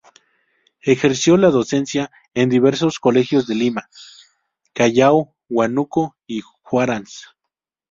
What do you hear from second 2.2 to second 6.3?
en diversos colegios de Lima, Callao, Huánuco